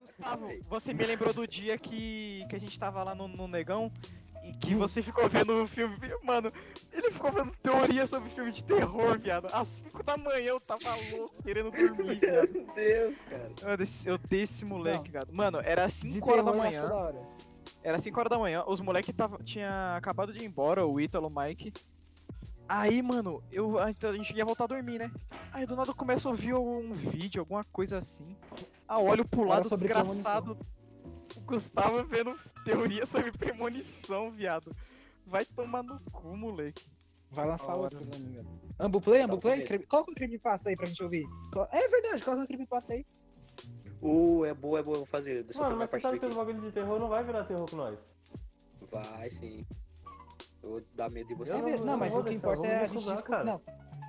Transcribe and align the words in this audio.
Gustavo, 0.00 0.48
você 0.68 0.92
me 0.94 1.04
lembrou 1.04 1.32
do 1.32 1.46
dia 1.46 1.76
que, 1.78 2.44
que 2.48 2.56
a 2.56 2.58
gente 2.58 2.78
tava 2.78 3.02
lá 3.02 3.14
no, 3.14 3.28
no 3.28 3.46
Negão 3.46 3.90
e 4.44 4.52
que 4.54 4.74
você 4.74 5.02
ficou 5.02 5.28
vendo 5.28 5.62
o 5.62 5.66
filme. 5.66 5.96
Mano, 6.22 6.52
ele 6.92 7.10
ficou 7.10 7.30
vendo 7.30 7.52
teoria 7.62 8.06
sobre 8.06 8.30
filme 8.30 8.50
de 8.50 8.64
terror, 8.64 9.18
viado. 9.18 9.48
Às 9.52 9.68
5 9.68 10.02
da 10.02 10.16
manhã 10.16 10.48
eu 10.48 10.60
tava 10.60 10.80
louco, 11.12 11.42
querendo 11.42 11.70
dormir, 11.70 12.18
viado. 12.20 12.52
Meu 12.52 12.74
Deus, 12.74 13.22
cara. 13.22 13.50
Mano, 13.62 13.84
eu 14.06 14.18
dei 14.18 14.42
esse 14.42 14.64
moleque, 14.64 15.10
viado. 15.10 15.32
Mano, 15.32 15.60
era 15.62 15.86
De 15.86 15.92
5 15.92 16.30
horas 16.30 16.44
da 16.44 16.52
manhã. 16.52 16.86
da 16.86 16.94
hora. 16.94 17.22
Era 17.84 17.98
5 17.98 18.18
horas 18.18 18.30
da 18.30 18.38
manhã, 18.38 18.64
os 18.66 18.80
moleques 18.80 19.14
tava, 19.14 19.38
tinha 19.42 19.96
acabado 19.96 20.32
de 20.32 20.40
ir 20.40 20.44
embora, 20.44 20.86
o 20.86 21.00
Ítalo, 21.00 21.28
o 21.28 21.30
Mike. 21.30 21.72
Aí, 22.68 23.02
mano, 23.02 23.42
eu, 23.50 23.78
a 23.78 23.88
gente- 23.88 24.34
ia 24.34 24.44
voltar 24.44 24.64
a 24.64 24.68
dormir, 24.68 24.98
né? 24.98 25.10
Aí 25.52 25.66
do 25.66 25.76
nada 25.76 25.90
eu 25.90 25.94
começo 25.94 26.26
a 26.28 26.30
ouvir 26.30 26.54
um 26.54 26.92
vídeo, 26.92 27.40
alguma 27.40 27.64
coisa 27.64 27.98
assim. 27.98 28.36
Ah, 28.88 28.98
olho 28.98 29.24
pro 29.26 29.44
lado 29.44 29.68
sobre 29.68 29.88
desgraçado. 29.88 30.56
O 31.36 31.40
Gustavo 31.42 32.04
vendo 32.04 32.34
teoria 32.64 33.04
sobre 33.06 33.30
premonição, 33.32 34.30
viado. 34.30 34.74
Vai 35.26 35.44
tomar 35.44 35.82
no 35.82 36.00
cu, 36.10 36.36
moleque. 36.36 36.84
Vai 37.30 37.46
lançar 37.46 37.74
Hora. 37.74 37.82
outro 37.96 38.06
pra 38.06 38.18
mim, 38.18 38.32
velho. 38.32 38.48
Ambuplay, 38.78 39.22
Ambuplay? 39.22 39.56
medo. 39.56 39.66
Crime- 39.68 39.86
Coloca 39.86 40.10
um 40.10 40.14
creepypasta 40.14 40.68
aí 40.68 40.76
pra 40.76 40.86
gente 40.86 41.02
ouvir. 41.02 41.24
É 41.70 41.88
verdade, 41.88 42.22
coloca 42.22 42.42
um 42.42 42.46
creepypasta 42.46 42.92
aí. 42.92 43.06
Uh, 44.02 44.44
é 44.44 44.52
boa, 44.54 44.80
é 44.80 44.82
boa, 44.82 44.96
vou 44.98 45.06
fazer. 45.06 45.42
Deixa 45.44 45.58
eu 45.58 45.62
Mano, 45.62 45.74
tomar 45.76 45.88
mas 45.90 46.02
você 46.02 46.08
sabe 46.08 46.18
que 46.18 46.26
os 46.26 46.34
bagulho 46.34 46.60
de 46.60 46.72
terror 46.72 46.98
não 46.98 47.08
vai 47.08 47.22
virar 47.24 47.44
terror 47.44 47.70
com 47.70 47.76
nós. 47.76 47.98
Vai 48.90 49.30
sim. 49.30 49.64
Eu 50.62 50.70
vou 50.70 50.82
dar 50.94 51.10
medo 51.10 51.28
de 51.28 51.34
você. 51.34 51.52
Não- 51.52 51.68
não, 51.68 51.84
não 51.84 51.96
mas 51.98 52.14
o 52.14 52.22
que 52.22 52.34
importa 52.34 52.66
é 52.66 52.84
a 52.84 52.86
gente 52.86 53.04
discutir. 53.04 53.22
cara. 53.24 53.44
Não, 53.44 53.60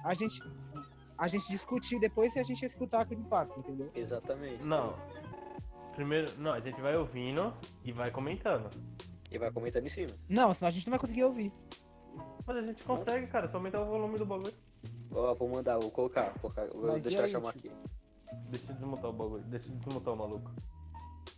a 0.03 0.13
gente, 0.13 0.41
a 1.17 1.27
gente 1.27 1.48
discutir 1.49 1.99
depois 1.99 2.35
e 2.35 2.39
a 2.39 2.44
gente 2.44 2.66
escutar 2.66 3.02
a 3.02 3.05
creepypasta, 3.05 3.59
entendeu? 3.59 3.89
Exatamente. 3.95 4.66
Não. 4.66 4.95
Primeiro, 5.95 6.31
não, 6.39 6.52
a 6.52 6.59
gente 6.59 6.80
vai 6.81 6.95
ouvindo 6.95 7.53
e 7.83 7.92
vai 7.92 8.09
comentando. 8.11 8.69
E 9.31 9.38
vai 9.38 9.52
comentando 9.52 9.86
em 9.86 9.89
cima. 9.89 10.11
Não, 10.30 10.53
senão 10.53 10.69
a 10.69 10.72
gente 10.72 10.86
não 10.88 10.92
vai 10.92 11.00
conseguir 11.00 11.23
ouvir. 11.23 11.52
Mas 12.45 12.58
a 12.58 12.61
gente 12.61 12.83
consegue, 12.83 13.27
cara, 13.27 13.47
só 13.47 13.58
aumentar 13.58 13.81
o 13.81 13.86
volume 13.86 14.17
do 14.17 14.25
bagulho. 14.25 14.53
Ó, 15.11 15.33
vou 15.33 15.49
mandar, 15.49 15.80
vou 15.80 15.92
colocar. 15.92 16.33
vou 16.42 16.52
colocar 16.52 16.67
vou 16.67 16.92
Mas 16.92 17.03
deixar 17.03 17.23
aí, 17.23 17.30
chamar 17.30 17.49
aqui. 17.49 17.72
Deixa 18.49 18.72
eu 18.72 18.75
desmontar 18.75 19.09
o 19.09 19.14
bagulho, 19.14 19.44
deixa 19.44 19.70
eu 19.70 19.75
desmontar 19.75 20.14
o 20.14 20.17
maluco. 20.17 20.52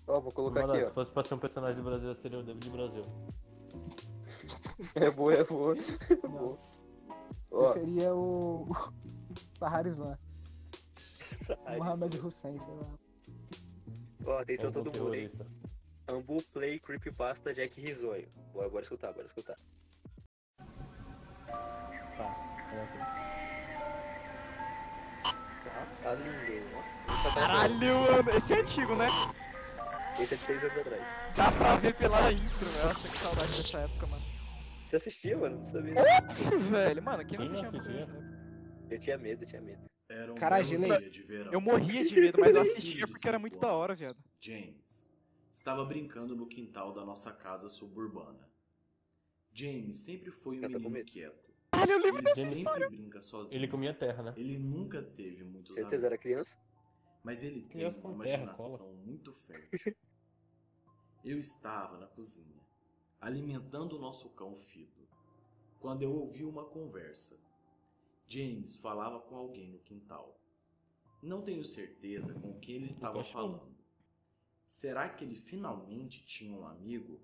Ó, 0.07 0.19
vou 0.19 0.31
colocar 0.31 0.61
Mano, 0.61 0.73
aqui, 0.73 0.85
se 0.85 0.91
fosse 0.93 1.11
pra 1.11 1.23
ser 1.23 1.33
um 1.35 1.39
personagem 1.39 1.75
do 1.75 1.83
Brasil, 1.83 2.15
seria 2.15 2.39
o 2.39 2.43
David 2.43 2.69
Brasil. 2.69 3.03
É 4.95 5.09
boa, 5.09 5.33
é 5.33 5.43
boa. 5.43 5.75
É 5.77 6.27
boa. 6.27 6.59
Ó, 7.51 7.73
seria 7.73 8.13
o. 8.13 8.67
Saharislan. 9.57 10.17
sai. 11.31 11.77
Mohamed 11.77 12.19
Hussein, 12.19 12.59
sei 12.59 12.73
lá. 12.73 12.87
Ó, 14.25 14.39
atenção 14.39 14.69
É 14.69 14.73
todo 14.73 14.91
mundo 14.97 15.13
aí. 15.13 15.31
Ambu 16.07 16.41
Play 16.53 16.79
Creepypasta 16.79 17.53
Jack 17.53 17.79
Risonho. 17.79 18.27
Bora, 18.53 18.69
bora 18.69 18.83
escutar, 18.83 19.13
bora 19.13 19.25
escutar. 19.25 19.55
Tá, 25.63 25.87
tá 26.01 26.13
lindo, 26.13 26.67
ó. 26.75 27.33
Caralho, 27.33 28.01
mano. 28.01 28.29
Esse 28.37 28.53
é 28.53 28.59
antigo, 28.59 28.95
né? 28.95 29.07
Esse 30.19 30.35
é 30.35 30.37
de 30.37 30.43
seis 30.43 30.63
anos 30.63 30.77
atrás. 30.77 31.03
Dá 31.35 31.51
pra 31.51 31.75
ver 31.77 31.93
pela 31.95 32.31
intro, 32.31 32.65
velho. 32.65 32.85
Nossa, 32.85 33.09
que 33.09 33.17
saudade 33.17 33.61
dessa 33.61 33.79
época, 33.79 34.07
mano. 34.07 34.24
Você 34.95 35.09
assistia, 35.09 35.37
mano? 35.37 35.57
Não 35.57 35.63
sabia. 35.65 35.93
Óbvio, 35.97 36.59
velho. 36.61 37.03
Mano, 37.03 37.25
quem 37.25 37.37
não 37.37 37.47
Quem 37.49 37.65
assistia 37.65 37.99
época? 37.99 38.87
Eu 38.89 38.99
tinha 38.99 39.17
medo, 39.17 39.43
eu 39.43 39.47
tinha 39.47 39.61
medo. 39.61 39.83
Era 40.07 40.31
um 40.31 40.63
gelei. 40.63 40.97
dia 40.99 41.09
de 41.09 41.23
verão. 41.23 41.51
Eu 41.51 41.59
morria 41.59 42.05
de 42.05 42.21
medo, 42.21 42.39
mas 42.39 42.55
eu 42.55 42.61
assistia 42.61 43.05
porque 43.07 43.27
era 43.27 43.37
muito 43.39 43.59
da 43.59 43.73
hora, 43.73 43.93
viado. 43.93 44.17
James 44.39 45.13
estava 45.51 45.83
brincando 45.83 46.33
no 46.35 46.47
quintal 46.47 46.93
da 46.93 47.03
nossa 47.03 47.33
casa 47.33 47.67
suburbana. 47.67 48.47
James 49.51 49.97
sempre 49.99 50.31
foi 50.31 50.59
um 50.59 50.63
Eu 50.63 50.71
com 50.71 50.89
menino 50.89 51.05
quieto. 51.05 51.53
Caralho, 51.71 51.91
eu 51.93 51.97
lembro 51.99 52.19
Ele 52.19 52.23
dessa 52.25 52.41
James- 52.41 52.57
história. 52.57 52.85
sempre 52.87 52.97
brinca 53.01 53.21
sozinho. 53.21 53.59
Ele 53.59 53.67
comia 53.67 53.93
terra, 53.93 54.23
né? 54.23 54.33
Ele 54.37 54.57
nunca 54.57 55.01
teve 55.01 55.43
muitos 55.43 55.75
Certeza 55.75 56.05
era 56.05 56.15
amigos, 56.15 56.23
criança? 56.23 56.57
mas 57.23 57.43
ele 57.43 57.61
tem 57.61 57.69
Criança 57.69 58.07
uma 58.07 58.23
terra, 58.23 58.43
imaginação 58.43 58.93
muito 58.93 59.33
fértil. 59.33 59.69
Eu 61.25 61.39
estava 61.39 61.97
na 61.97 62.05
cozinha, 62.07 62.61
alimentando 63.19 63.95
o 63.95 63.99
nosso 63.99 64.29
cão 64.29 64.55
Fido, 64.55 65.07
quando 65.79 66.01
eu 66.01 66.11
ouvi 66.11 66.43
uma 66.43 66.65
conversa. 66.65 67.39
James 68.27 68.75
falava 68.75 69.19
com 69.19 69.35
alguém 69.35 69.69
no 69.69 69.79
quintal. 69.79 70.39
Não 71.21 71.41
tenho 71.41 71.63
certeza 71.63 72.33
com 72.33 72.59
quem 72.59 72.75
ele 72.75 72.85
estava 72.87 73.23
falando. 73.23 73.75
Será 74.63 75.07
que 75.09 75.23
ele 75.23 75.35
finalmente 75.35 76.25
tinha 76.25 76.57
um 76.57 76.65
amigo? 76.65 77.19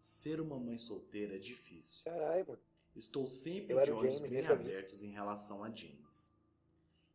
Ser 0.00 0.40
uma 0.40 0.58
mãe 0.58 0.78
solteira 0.78 1.36
é 1.36 1.38
difícil. 1.38 2.04
Caralho, 2.04 2.46
mano. 2.46 2.60
Estou 2.94 3.26
sempre 3.26 3.74
Eu 3.74 3.82
de 3.82 3.92
olhos 3.92 4.14
James, 4.16 4.30
bem 4.30 4.46
abertos 4.46 5.02
em 5.02 5.10
relação 5.10 5.62
a 5.62 5.70
James. 5.70 6.34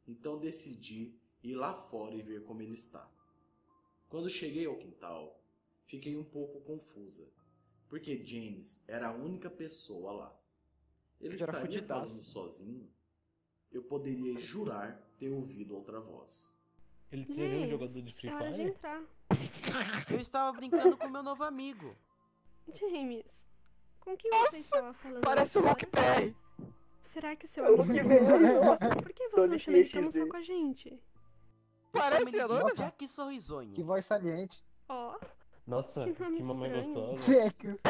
Então 0.08 0.40
decidi 0.40 1.16
ir 1.44 1.56
lá 1.56 1.74
fora 1.74 2.14
e 2.14 2.22
ver 2.22 2.44
como 2.44 2.62
ele 2.62 2.74
está. 2.74 3.10
Quando 4.08 4.30
cheguei 4.30 4.66
ao 4.68 4.78
quintal, 4.78 5.42
fiquei 5.88 6.16
um 6.16 6.24
pouco 6.24 6.62
confusa, 6.62 7.28
porque 7.92 8.26
James 8.26 8.82
era 8.88 9.10
a 9.10 9.12
única 9.12 9.50
pessoa 9.50 10.14
lá. 10.14 10.36
Ele 11.20 11.34
era 11.36 11.44
estaria 11.44 11.60
fudidaço. 11.60 12.08
falando 12.14 12.24
sozinho? 12.24 12.90
Eu 13.70 13.84
poderia 13.84 14.40
jurar 14.40 14.98
ter 15.20 15.28
ouvido 15.30 15.76
outra 15.76 16.00
voz. 16.00 16.58
Ele 17.12 17.26
seria 17.26 17.68
um 17.68 17.70
jogador 17.70 18.02
de 18.02 18.14
Free 18.14 18.30
É 18.30 18.34
hora 18.36 18.50
de 18.52 18.56
Fire? 18.56 18.70
entrar. 18.70 19.04
Eu 20.10 20.18
estava 20.18 20.54
brincando 20.54 20.96
com 20.98 21.10
meu 21.10 21.22
novo 21.22 21.44
amigo. 21.44 21.94
James, 22.74 23.26
com 24.00 24.16
quem 24.16 24.32
você 24.32 24.60
estava 24.60 24.94
falando? 24.94 25.22
Parece 25.22 25.58
o? 25.58 25.62
Hulk 25.62 25.86
BR. 25.88 26.34
Será 27.04 27.36
que 27.36 27.44
o 27.44 27.48
seu 27.50 27.66
Eu 27.66 27.82
amigo... 27.82 28.08
nossa. 28.64 28.88
Por 28.88 29.12
que 29.12 29.28
você 29.28 29.48
não 29.48 29.60
chama 29.60 29.78
ele 29.78 29.90
pra 29.90 30.00
almoçar 30.00 30.28
com 30.30 30.38
a 30.38 30.42
gente? 30.42 30.90
Eu 30.90 31.00
Parece 31.92 32.26
chamo 32.26 32.30
ele 32.30 32.72
de 32.72 32.78
Jack 32.78 33.08
Sorrisonho. 33.10 33.74
Que 33.74 33.84
voz 33.84 34.06
saliente. 34.06 34.64
Ó, 34.88 35.20
Nossa, 35.68 36.04
Que 36.06 36.14
que, 36.14 36.44
mamãe 36.44 36.70
estranho. 36.72 37.10
gostosa. 37.10 37.82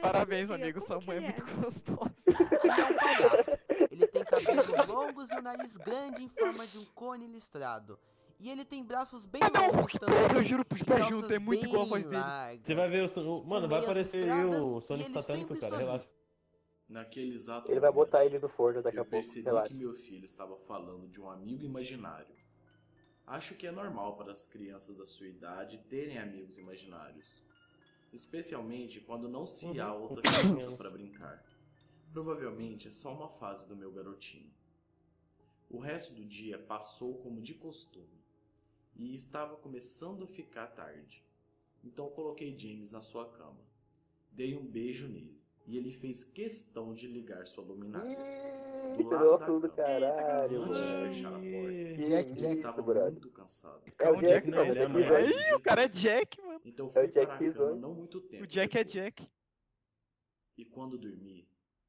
Parabéns, 0.00 0.50
amigo. 0.50 0.80
Sua 0.80 1.00
mãe 1.00 1.16
é 1.16 1.20
ele 1.20 1.26
muito 1.28 1.56
gostosa. 1.60 2.14
Ele 2.26 2.80
é 2.80 2.84
um 2.84 2.94
palhaço. 2.96 3.50
Ele 3.90 4.06
tem 4.06 4.24
cabelos 4.24 4.66
longos 4.88 5.30
e 5.30 5.34
um 5.38 5.42
nariz 5.42 5.76
grande 5.76 6.22
em 6.22 6.28
forma 6.28 6.66
de 6.66 6.78
um 6.78 6.84
cone 6.94 7.26
listrado. 7.26 7.98
E 8.40 8.50
ele 8.50 8.64
tem 8.64 8.84
braços 8.84 9.24
bem 9.26 9.40
Ah, 9.42 9.72
longos 9.72 9.92
também. 9.98 10.16
Eu 10.36 10.44
juro 10.44 10.64
pros 10.64 10.82
pés 10.82 10.98
calças 11.00 11.16
junto, 11.20 11.32
é 11.32 11.38
muito 11.38 11.64
igual 11.64 11.82
a 11.82 11.86
voz 11.86 12.04
dele. 12.04 12.22
Você 12.64 12.74
vai 12.74 12.88
ver 12.88 13.18
o. 13.18 13.44
Mano, 13.44 13.68
vai 13.68 13.80
aparecer 13.80 14.24
o 14.46 14.80
Sonic 14.80 15.12
Satânico, 15.14 15.54
cara, 15.56 15.68
sorri. 15.70 15.84
relaxa. 15.84 16.08
Naquele 16.86 17.34
exato 17.34 17.70
Ele 17.72 17.80
vai 17.80 17.90
momento, 17.90 18.04
botar 18.10 18.24
ele 18.26 18.38
no 18.38 18.48
forno 18.48 18.82
daqui 18.82 18.98
a 18.98 19.00
eu 19.00 19.04
pouco. 19.06 19.24
percebi 19.24 19.44
Relaxa. 19.46 19.68
que 19.68 19.74
meu 19.74 19.94
filho 19.94 20.24
estava 20.26 20.54
falando 20.68 21.08
de 21.08 21.18
um 21.20 21.30
amigo 21.30 21.64
imaginário. 21.64 22.26
Acho 23.26 23.54
que 23.54 23.66
é 23.66 23.72
normal 23.72 24.16
para 24.16 24.32
as 24.32 24.44
crianças 24.46 24.96
da 24.96 25.06
sua 25.06 25.28
idade 25.28 25.78
terem 25.88 26.18
amigos 26.18 26.58
imaginários, 26.58 27.42
especialmente 28.12 29.00
quando 29.00 29.28
não 29.28 29.46
se 29.46 29.80
há 29.80 29.94
Uhum, 29.94 30.02
outra 30.02 30.22
criança 30.22 30.72
para 30.76 30.90
brincar. 30.90 31.42
Provavelmente 32.12 32.88
é 32.88 32.92
só 32.92 33.12
uma 33.12 33.28
fase 33.28 33.66
do 33.66 33.76
meu 33.76 33.90
garotinho. 33.92 34.52
O 35.70 35.78
resto 35.78 36.12
do 36.14 36.24
dia 36.24 36.58
passou 36.58 37.18
como 37.18 37.40
de 37.40 37.54
costume 37.54 38.22
e 38.94 39.14
estava 39.14 39.56
começando 39.56 40.24
a 40.24 40.28
ficar 40.28 40.68
tarde. 40.68 41.24
Então 41.82 42.10
coloquei 42.10 42.56
James 42.58 42.92
na 42.92 43.00
sua 43.00 43.28
cama. 43.30 43.60
Dei 44.30 44.56
um 44.56 44.64
beijo 44.66 45.08
nele 45.08 45.40
e 45.66 45.76
ele 45.76 45.92
fez 45.92 46.22
questão 46.24 46.94
de 46.94 47.06
ligar 47.06 47.46
sua 47.46 47.64
luminária. 47.64 48.22
Do 48.96 49.08
lado 49.08 49.60
da 49.60 49.68
cama. 49.68 49.68
caralho, 49.68 50.62
Antes 50.62 50.86
de 50.86 50.94
fechar 50.94 51.34
a 51.34 51.42
porta. 51.42 51.83
Jack, 52.02 52.30
Que 52.32 52.36
Jack. 52.38 52.52
isso, 52.52 52.66
estava 52.66 52.82
brother. 52.82 53.12
muito 53.12 53.30
cansado. 53.30 53.82
É 53.86 53.90
o 53.90 53.94
Calma, 53.94 54.18
Jack, 54.18 54.32
Jack, 54.34 54.50
mano. 54.50 54.74
né? 54.74 54.80
É 54.80 54.84
Ele 54.84 54.98
é 54.98 55.02
Jack. 55.02 55.14
Aí, 55.44 55.54
o 55.54 55.60
cara 55.60 55.82
é 55.84 55.88
Jack, 55.88 56.40
mano. 56.42 56.60
Então 56.64 56.86
É 56.86 56.88
o 56.88 56.92
fui 56.92 57.08
Jack 57.08 57.26
parar 57.26 57.34
a 57.34 57.38
cama 57.38 57.44
Risonho. 57.50 57.76
não 57.80 57.94
muito 57.94 58.20
tempo 58.20 58.44
O 58.44 58.46
Jack 58.46 58.76
é 58.78 58.84
depois. 58.84 59.14
Jack. 59.14 59.30
E 60.56 60.64
quando 60.64 60.98
dormi, 60.98 61.48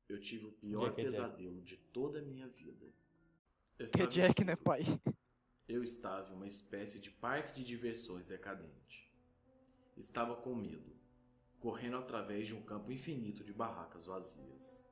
eu 0.10 0.20
tive 0.20 0.46
o 0.46 0.52
pior 0.52 0.90
Jack 0.90 1.02
é 1.02 1.04
Jack. 1.04 1.16
pesadelo 1.16 1.62
de 1.62 1.78
toda 1.78 2.20
a 2.20 2.22
minha 2.22 2.48
vida. 2.48 2.86
Eu 3.78 3.84
É 3.84 3.86
estava 3.86 4.08
Jack, 4.08 4.44
né, 4.44 4.54
escuro. 4.54 4.64
pai? 4.66 4.84
Eu 5.68 5.84
estava 5.84 6.32
em 6.32 6.36
uma 6.36 6.48
espécie 6.48 7.00
de 7.00 7.10
parque 7.10 7.54
de 7.54 7.64
diversões 7.64 8.28
decadente. 8.28 9.12
Estava 9.98 10.36
com 10.36 10.54
medo, 10.54 10.96
correndo 11.60 11.98
através 11.98 12.48
de 12.48 12.54
um 12.54 12.62
campo 12.62 12.92
infinito 12.92 13.44
de 13.44 13.52
barracas 13.54 14.06
vazias 14.06 14.86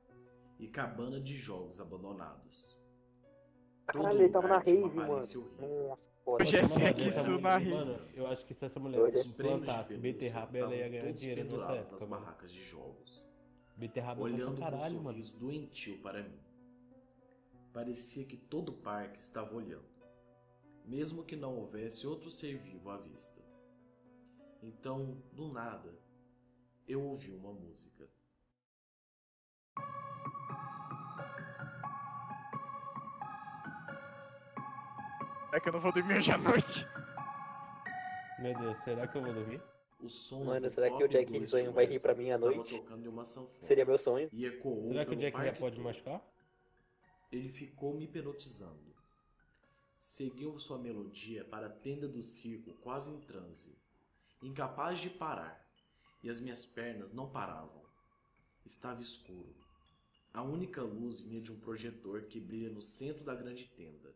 e 0.58 0.66
cabana 0.66 1.20
de 1.20 1.36
jogos 1.36 1.80
abandonados. 1.80 2.76
Caralho, 3.86 4.20
ele 4.22 4.28
tava 4.30 4.48
na 4.48 4.58
rave, 4.58 4.82
mano. 4.82 5.12
Nossa, 5.16 6.10
foda. 6.24 6.42
Hoje 6.44 6.56
é 6.56 6.64
sexo 6.64 7.06
essa 7.08 7.38
na 7.38 7.58
rede. 7.58 7.70
Mano, 7.74 7.98
eu 8.14 8.26
acho 8.26 8.46
que 8.46 8.54
se 8.54 8.64
essa 8.64 8.80
mulher 8.80 9.00
Hoje 9.00 9.18
é- 9.18 9.22
de 9.22 9.28
plantasse 9.34 9.96
beterraba, 9.96 10.58
ela 10.58 10.74
ia 10.74 10.88
ganhar 10.88 11.12
dinheiro 11.12 11.44
nessa 11.44 11.72
época, 11.72 11.92
nas 11.92 12.00
mano. 12.06 12.22
barracas 12.24 12.52
de 12.52 12.62
jogos, 12.64 13.26
Beterraba 13.76 14.20
é 14.20 14.24
olhando 14.24 14.38
pra 14.38 14.46
com 14.46 14.52
um 14.54 14.60
caralho, 14.78 14.94
mano. 14.96 15.08
sorriso 15.10 15.36
doentio 15.38 15.98
para 16.00 16.22
mim. 16.22 16.38
Parecia 17.72 18.24
que 18.24 18.36
todo 18.36 18.70
o 18.70 18.72
parque 18.72 19.18
estava 19.20 19.54
olhando, 19.54 19.84
mesmo 20.84 21.24
que 21.24 21.36
não 21.36 21.54
houvesse 21.56 22.06
outro 22.06 22.30
ser 22.30 22.56
vivo 22.56 22.88
à 22.88 22.96
vista. 22.96 23.42
Então, 24.62 25.18
do 25.32 25.48
nada, 25.52 25.92
eu 26.88 27.02
ouvi 27.02 27.32
uma 27.32 27.52
música. 27.52 28.08
É 35.54 35.60
que 35.60 35.68
eu 35.68 35.72
não 35.72 35.80
vou 35.80 35.92
dormir 35.92 36.18
hoje 36.18 36.32
à 36.32 36.36
noite. 36.36 36.84
Meu 38.40 38.58
Deus, 38.58 38.76
será 38.82 39.06
que 39.06 39.16
eu 39.16 39.22
vou 39.22 39.32
dormir? 39.32 39.62
Mano, 40.44 40.68
será 40.68 40.90
que 40.90 41.04
o 41.04 41.06
Jack 41.06 41.30
Risonho 41.30 41.72
vai 41.72 41.86
rir 41.86 42.00
pra 42.00 42.12
mim 42.12 42.32
à 42.32 42.36
noite? 42.36 42.82
Seria 43.60 43.84
meu 43.84 43.96
sonho. 43.96 44.28
e 44.32 44.46
ecoou 44.46 44.88
Será 44.88 45.06
que 45.06 45.14
o 45.14 45.16
Jack 45.16 45.38
já 45.38 45.52
pode 45.52 45.76
todo. 45.76 45.84
machucar? 45.84 46.20
Ele 47.30 47.48
ficou 47.48 47.94
me 47.94 48.02
hipnotizando. 48.06 48.96
Seguiu 50.00 50.58
sua 50.58 50.76
melodia 50.76 51.44
para 51.44 51.68
a 51.68 51.70
tenda 51.70 52.08
do 52.08 52.24
circo 52.24 52.74
quase 52.82 53.12
em 53.12 53.20
transe, 53.20 53.78
incapaz 54.42 54.98
de 54.98 55.08
parar, 55.08 55.64
e 56.20 56.28
as 56.28 56.40
minhas 56.40 56.66
pernas 56.66 57.12
não 57.12 57.30
paravam. 57.30 57.80
Estava 58.66 59.00
escuro. 59.00 59.54
A 60.32 60.42
única 60.42 60.82
luz 60.82 61.20
vinha 61.20 61.40
de 61.40 61.52
um 61.52 61.60
projetor 61.60 62.22
que 62.24 62.40
brilha 62.40 62.70
no 62.70 62.82
centro 62.82 63.22
da 63.22 63.36
grande 63.36 63.68
tenda. 63.68 64.12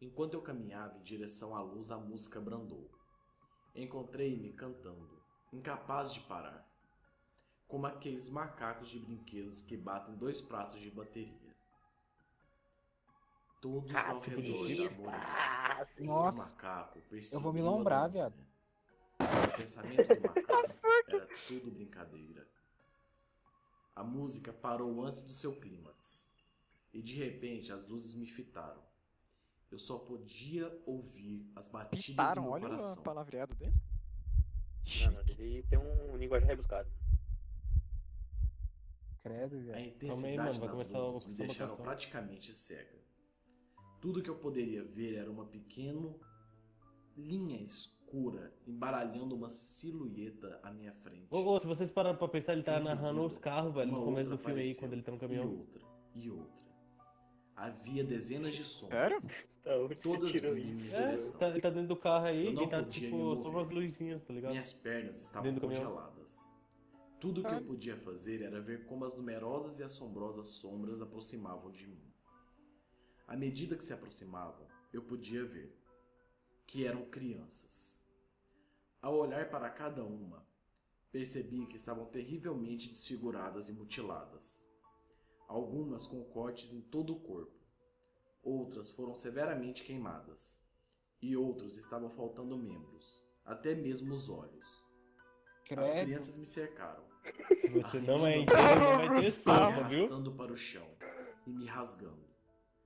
Enquanto 0.00 0.34
eu 0.34 0.40
caminhava 0.40 0.96
em 0.96 1.02
direção 1.02 1.54
à 1.54 1.60
luz, 1.60 1.90
a 1.90 1.96
música 1.98 2.40
brandou. 2.40 2.90
Encontrei-me 3.74 4.52
cantando, 4.54 5.22
incapaz 5.52 6.12
de 6.12 6.20
parar, 6.20 6.66
como 7.68 7.86
aqueles 7.86 8.28
macacos 8.30 8.88
de 8.88 8.98
brinquedos 8.98 9.60
que 9.60 9.76
batem 9.76 10.16
dois 10.16 10.40
pratos 10.40 10.80
de 10.80 10.90
bateria. 10.90 11.54
Todos 13.60 13.94
ao 13.94 14.20
redor 14.20 15.04
da 15.04 15.18
Racista! 15.74 16.02
O 16.02 16.06
Nossa, 16.06 16.38
macaco 16.38 16.98
eu 17.32 17.40
vou 17.40 17.52
me 17.52 17.60
lombrar, 17.60 18.10
viado. 18.10 18.34
O 19.18 19.56
pensamento 19.56 20.14
do 20.14 20.20
macaco 20.22 20.78
era 21.08 21.28
tudo 21.46 21.70
brincadeira. 21.70 22.48
A 23.94 24.02
música 24.02 24.50
parou 24.50 25.04
antes 25.04 25.22
do 25.22 25.32
seu 25.32 25.54
clímax. 25.60 26.30
E 26.92 27.02
de 27.02 27.14
repente 27.16 27.70
as 27.70 27.86
luzes 27.86 28.14
me 28.14 28.26
fitaram. 28.26 28.89
Eu 29.70 29.78
só 29.78 29.98
podia 29.98 30.68
ouvir 30.84 31.48
as 31.54 31.68
batidas 31.68 32.04
Pitaram, 32.06 32.42
do 32.42 32.46
meu 32.46 32.52
olha 32.54 32.64
o 32.66 32.70
coração. 32.70 33.02
palavreado 33.02 33.54
dele. 33.54 33.74
Mano, 35.04 35.20
ele 35.28 35.62
tem 35.64 35.78
um 35.78 36.16
linguagem 36.16 36.48
rebuscado. 36.48 36.90
Credo, 39.22 39.56
A 39.56 39.60
velho. 39.60 39.86
intensidade 39.88 40.58
mano, 40.58 40.74
vai 40.74 40.84
das 40.84 41.24
a 41.24 41.28
me 41.28 41.34
deixaram 41.34 41.76
praticamente 41.76 42.52
cega. 42.54 42.98
Tudo 44.00 44.22
que 44.22 44.30
eu 44.30 44.36
poderia 44.38 44.82
ver 44.82 45.16
era 45.16 45.30
uma 45.30 45.44
pequena 45.44 46.14
linha 47.16 47.60
escura 47.60 48.52
embaralhando 48.66 49.36
uma 49.36 49.50
silhueta 49.50 50.58
à 50.62 50.72
minha 50.72 50.92
frente. 50.94 51.28
Ô, 51.30 51.38
ô, 51.54 51.60
se 51.60 51.66
vocês 51.66 51.90
pararam 51.92 52.18
pra 52.18 52.26
pensar, 52.28 52.54
ele 52.54 52.62
tá 52.62 52.78
Em 52.78 52.82
narrando 52.84 53.20
seguida, 53.20 53.34
os 53.34 53.38
carros, 53.38 53.74
velho, 53.74 53.92
no 53.92 54.04
começo 54.04 54.30
do 54.30 54.38
filme 54.38 54.62
aí, 54.62 54.74
quando 54.74 54.94
ele 54.94 55.02
tá 55.02 55.12
no 55.12 55.18
E 55.18 55.20
caminhão. 55.20 55.48
outra, 55.50 55.82
e 56.14 56.30
outra. 56.30 56.69
Havia 57.60 58.02
dezenas 58.02 58.54
de 58.54 58.64
sombras. 58.64 59.22
Sério? 59.22 59.88
Você 59.88 60.08
Todas 60.08 60.32
tirou 60.32 60.56
isso? 60.56 60.96
É, 60.96 61.14
tá- 61.38 61.48
ele 61.50 61.60
tá 61.60 61.68
dentro 61.68 61.88
do 61.88 61.96
carro 61.96 62.24
aí 62.24 62.54
e 62.54 62.68
tá, 62.70 62.82
tipo, 62.84 63.10
só 63.10 63.16
mover. 63.34 63.52
com 63.52 63.58
as 63.60 63.70
luzinhas, 63.70 64.22
tá 64.24 64.32
ligado? 64.32 64.50
Minhas 64.52 64.72
pernas 64.72 65.20
estavam 65.20 65.54
congeladas. 65.56 66.54
Tudo 67.20 67.42
que 67.42 67.48
Ah. 67.48 67.58
eu 67.58 67.64
podia 67.66 67.98
fazer 67.98 68.40
era 68.40 68.62
ver 68.62 68.86
como 68.86 69.04
as 69.04 69.14
numerosas 69.14 69.78
e 69.78 69.82
assombrosas 69.82 70.46
sombras 70.48 71.02
aproximavam 71.02 71.70
de 71.70 71.86
mim. 71.86 72.02
À 73.28 73.36
medida 73.36 73.76
que 73.76 73.84
se 73.84 73.92
aproximavam, 73.92 74.66
eu 74.90 75.02
podia 75.02 75.44
ver 75.44 75.76
que 76.66 76.86
eram 76.86 77.04
crianças. 77.10 78.02
Ao 79.02 79.14
olhar 79.18 79.50
para 79.50 79.68
cada 79.68 80.02
uma, 80.02 80.46
percebi 81.12 81.66
que 81.66 81.76
estavam 81.76 82.06
terrivelmente 82.06 82.88
desfiguradas 82.88 83.68
e 83.68 83.72
mutiladas. 83.74 84.66
Algumas 85.50 86.06
com 86.06 86.22
cortes 86.22 86.72
em 86.72 86.80
todo 86.80 87.12
o 87.12 87.18
corpo, 87.18 87.58
outras 88.40 88.88
foram 88.92 89.16
severamente 89.16 89.82
queimadas, 89.82 90.62
e 91.20 91.36
outros 91.36 91.76
estavam 91.76 92.08
faltando 92.08 92.56
membros, 92.56 93.26
até 93.44 93.74
mesmo 93.74 94.14
os 94.14 94.28
olhos. 94.28 94.84
As 95.76 95.90
Credo. 95.90 96.04
crianças 96.06 96.36
me 96.36 96.46
cercaram, 96.46 97.02
Se 97.60 97.68
você 97.68 97.98
não 98.00 98.24
é 98.24 98.38
inteiro, 98.38 98.62
não 98.62 98.96
vai 98.96 99.08
ter 99.08 99.24
me 99.24 99.30
sopa, 99.32 99.88
viu? 99.88 100.04
arrastando 100.04 100.32
para 100.36 100.52
o 100.52 100.56
chão 100.56 100.86
e 101.44 101.50
me 101.52 101.66
rasgando. 101.66 102.30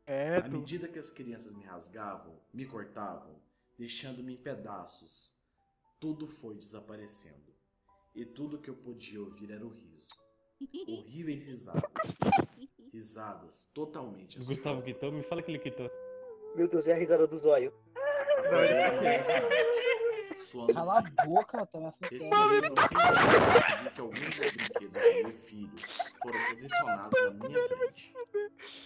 É, 0.07 0.39
À 0.39 0.49
medida 0.49 0.89
que 0.89 0.99
as 0.99 1.11
crianças 1.11 1.55
me 1.55 1.65
rasgavam, 1.65 2.41
me 2.51 2.65
cortavam, 2.65 3.43
deixando-me 3.79 4.33
em 4.33 4.43
pedaços, 4.43 5.39
tudo 6.01 6.27
foi 6.27 6.55
desaparecendo. 6.57 7.53
E 8.15 8.25
tudo 8.25 8.59
que 8.59 8.71
eu 8.71 8.75
podia 8.77 9.21
ouvir 9.21 9.51
era 9.51 9.67
o 9.67 9.69
riso. 9.69 10.07
Horríveis 10.87 11.45
risadas. 11.45 12.19
Risadas 12.93 13.71
totalmente 13.75 14.39
O 14.41 14.45
Gustavo 14.45 14.83
quitou? 14.83 15.11
Me 15.11 15.23
fala 15.23 15.43
que 15.43 15.51
ele 15.51 15.59
quitou. 15.59 15.91
Meu 16.55 16.69
Deus, 16.69 16.87
é 16.87 16.93
a 16.93 16.97
risada 16.97 17.27
do 17.27 17.37
zóio. 17.37 17.73
Suando 20.39 20.75
Cala 20.75 20.99
a 20.99 21.25
boca, 21.25 21.67
tá 21.67 21.81
me 21.81 21.87
assustando. 21.87 22.25
Vi 23.83 23.91
que 23.91 24.01
alguns 24.01 24.21
dos 24.21 24.51
brinquedos 24.53 25.03
do 25.03 25.23
meu 25.23 25.33
filho 25.33 25.73
foram 26.23 26.45
posicionados 26.51 27.23
na 27.23 27.31
minha 27.49 27.69
frente. 27.69 28.15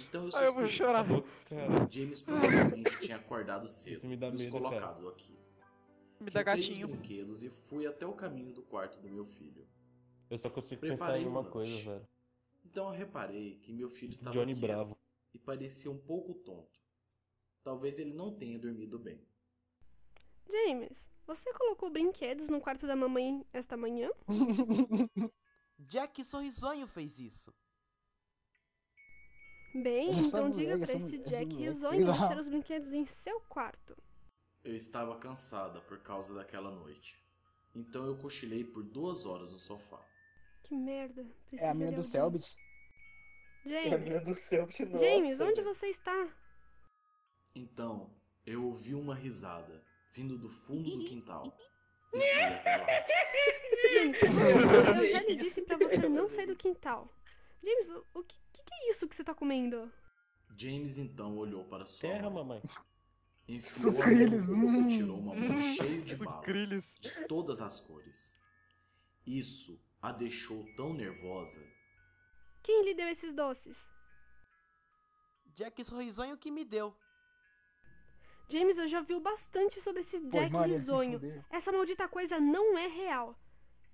Então 0.09 0.25
eu 0.25 0.31
Ai, 0.35 0.47
eu 0.47 0.55
vou 0.55 0.67
chorar. 0.67 1.05
Cara, 1.49 1.89
James 1.91 2.21
provavelmente 2.23 3.01
tinha 3.01 3.17
acordado 3.17 3.69
cedo 3.69 3.99
Isso 3.99 4.07
me 4.07 4.17
dá 4.17 4.29
e 4.29 4.35
os 4.35 4.41
medo, 4.41 4.53
colocado 4.53 5.09
aqui. 5.09 5.39
Me 6.21 6.31
dá 6.31 6.41
Juntei 6.41 6.55
gatinho. 6.55 6.87
os 6.87 6.93
brinquedos 6.93 7.43
e 7.43 7.51
fui 7.51 7.87
até 7.87 8.07
o 8.07 8.13
caminho 8.13 8.53
do 8.53 8.63
quarto 8.63 8.99
do 9.01 9.09
meu 9.09 9.27
filho. 9.27 9.67
Eu 10.31 10.39
só 10.39 10.51
consigo 10.51 10.81
Preparei 10.81 10.99
pensar 10.99 11.19
em 11.21 11.27
uma 11.27 11.45
coisa, 11.45 11.77
velho. 11.83 12.09
Então 12.65 12.93
eu 12.93 12.99
reparei 12.99 13.59
que 13.61 13.73
meu 13.73 13.89
filho 13.89 14.13
estava 14.13 14.33
Johnny 14.37 14.55
quieto 14.55 14.67
Bravo. 14.67 14.99
e 15.33 15.39
parecia 15.39 15.91
um 15.91 15.99
pouco 15.99 16.35
tonto. 16.35 16.79
Talvez 17.63 17.99
ele 17.99 18.13
não 18.13 18.35
tenha 18.35 18.59
dormido 18.59 18.99
bem. 18.99 19.21
James, 20.51 21.09
você 21.27 21.53
colocou 21.53 21.91
brinquedos 21.91 22.49
no 22.49 22.61
quarto 22.61 22.87
da 22.87 22.97
mamãe 22.97 23.45
esta 23.53 23.77
manhã? 23.77 24.11
Jack 25.79 26.25
Sorrisonho 26.25 26.87
fez 26.87 27.19
isso. 27.19 27.55
Bem, 29.75 30.11
Essa 30.11 30.21
então 30.21 30.49
mulher, 30.49 30.57
diga 30.57 30.87
pra 30.87 30.95
essa 30.95 31.07
esse 31.07 31.19
mulher, 31.19 31.29
Jack 31.29 31.57
risonho 31.57 32.05
deixar 32.07 32.39
os 32.39 32.49
brinquedos 32.49 32.93
em 32.95 33.05
seu 33.05 33.41
quarto. 33.43 33.97
Eu 34.65 34.75
estava 34.75 35.17
cansada 35.19 35.81
por 35.83 35.99
causa 36.01 36.35
daquela 36.35 36.71
noite. 36.71 37.23
Então 37.75 38.07
eu 38.07 38.17
cochilei 38.17 38.65
por 38.65 38.83
duas 38.83 39.25
horas 39.25 39.53
no 39.53 39.59
sofá. 39.59 40.05
Que 40.69 40.77
merda. 40.77 41.23
É 41.23 41.25
a 41.25 41.75
Precisaria 41.75 41.75
mina 41.75 41.93
do 41.93 41.97
alguém. 41.97 42.11
Selbit. 42.11 42.57
É 43.65 43.95
a 43.95 43.99
James, 43.99 44.01
mina 44.01 44.21
do 44.21 44.35
céu, 44.35 44.63
nossa, 44.63 44.99
James, 44.99 45.41
onde 45.41 45.63
você 45.63 45.89
está? 45.89 46.29
Então 47.55 48.15
eu 48.47 48.65
ouvi 48.65 48.95
uma 48.95 49.15
risada 49.15 49.83
vindo 50.13 50.39
do 50.39 50.49
fundo 50.49 50.91
do 50.91 51.05
quintal. 51.05 51.57
James, 53.93 54.23
Eu 54.23 55.09
já 55.09 55.21
lhe 55.23 55.37
disse 55.37 55.63
pra 55.63 55.77
você 55.77 56.09
não 56.09 56.29
sei 56.29 56.37
sair 56.37 56.47
do 56.47 56.57
quintal. 56.57 57.09
James, 57.63 57.91
o, 57.91 58.07
o 58.15 58.23
que, 58.23 58.39
que 58.53 58.75
é 58.75 58.91
isso 58.91 59.09
que 59.09 59.17
você 59.17 59.25
tá 59.25 59.35
comendo? 59.35 59.91
James 60.57 60.99
então 60.99 61.37
olhou 61.37 61.65
para 61.65 61.87
sua 61.87 62.09
Terra, 62.11 62.31
mãe. 62.31 62.45
mamãe. 62.45 62.63
Enfiou 63.49 63.89
a 63.91 63.93
mão 63.93 64.03
Sucrilhos, 64.03 64.47
bolso 64.47 64.79
hum. 64.79 64.89
e 64.89 64.97
tirou 64.97 65.19
uma 65.19 65.35
mão 65.35 65.75
cheia 65.75 66.01
de 66.03 66.17
balas. 66.17 66.95
De 67.01 67.27
todas 67.27 67.61
as 67.61 67.81
cores. 67.81 68.43
Isso 69.27 69.81
a 70.01 70.13
deixou 70.13 70.65
tão 70.77 70.93
nervosa. 70.95 71.61
Quem 72.63 72.85
lhe 72.85 72.95
deu 72.95 73.09
esses 73.09 73.33
doces? 73.33 73.91
Jack 75.55 75.85
Sorrisonho 75.85 76.39
que 76.39 76.51
me 76.51 76.65
deu. 76.65 76.97
James, 78.49 78.79
eu 78.79 78.87
já 78.87 79.01
vi 79.01 79.19
bastante 79.21 79.81
sobre 79.81 80.01
esse 80.01 80.21
Jack 80.29 80.53
Maria, 80.53 80.79
risonho. 80.79 81.21
Essa 81.51 81.71
maldita 81.71 82.09
coisa 82.09 82.41
não 82.41 82.79
é 82.79 82.87
real. 82.87 83.39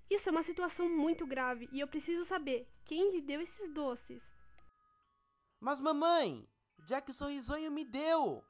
Isso 0.09 0.29
é 0.29 0.31
uma 0.31 0.43
situação 0.43 0.87
muito 0.87 1.25
grave 1.25 1.67
e 1.71 1.79
eu 1.79 1.87
preciso 1.87 2.23
saber 2.23 2.67
quem 2.85 3.11
lhe 3.11 3.21
deu 3.21 3.41
esses 3.41 3.73
doces. 3.73 4.23
Mas 5.59 5.79
mamãe, 5.79 6.47
Jack 6.85 7.11
Sorrisonho 7.11 7.71
me 7.71 7.83
deu. 7.83 8.43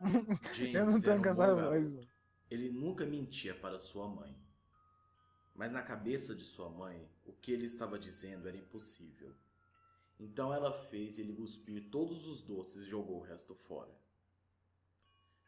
James 0.54 1.04
Eu 1.04 1.20
não 1.20 1.42
era 1.42 1.70
tenho 1.70 1.98
um. 1.98 2.06
Ele 2.50 2.70
nunca 2.70 3.06
mentia 3.06 3.54
para 3.58 3.78
sua 3.78 4.08
mãe. 4.08 4.36
Mas 5.60 5.72
na 5.72 5.82
cabeça 5.82 6.34
de 6.34 6.42
sua 6.42 6.70
mãe, 6.70 7.06
o 7.22 7.34
que 7.34 7.52
ele 7.52 7.66
estava 7.66 7.98
dizendo 7.98 8.48
era 8.48 8.56
impossível. 8.56 9.34
Então 10.18 10.54
ela 10.54 10.72
fez 10.72 11.18
ele 11.18 11.34
cuspir 11.34 11.90
todos 11.90 12.26
os 12.26 12.40
doces 12.40 12.86
e 12.86 12.88
jogou 12.88 13.18
o 13.18 13.22
resto 13.22 13.54
fora. 13.54 13.90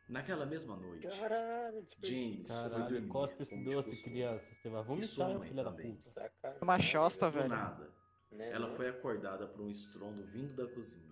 Naquela 0.07 0.45
mesma 0.45 0.77
noite, 0.77 1.09
Caralho. 1.09 1.87
James 2.03 2.47
foi 2.47 2.71
Caralho, 2.71 2.89
dormir 2.91 3.09
cospe 3.09 3.43
esse 3.43 3.51
como 3.51 3.65
de 3.65 3.71
doce, 3.75 3.89
costume. 3.89 4.15
criança. 4.15 4.55
Você 4.55 4.69
vai 4.69 4.83
E 4.99 5.03
sua 5.03 5.29
vomitar, 5.29 5.39
mãe 5.39 5.49
filha 5.49 5.65
da 5.65 5.73
puta. 5.73 6.33
Uma 6.61 6.79
chosta, 6.79 7.31
velho. 7.31 7.49
nada, 7.49 7.91
né, 8.31 8.51
ela 8.53 8.69
não? 8.69 8.77
foi 8.77 8.91
acordada 8.91 9.47
por 9.47 9.63
um 9.63 9.71
estrondo 9.71 10.27
vindo 10.27 10.53
da 10.55 10.67
cozinha. 10.67 11.11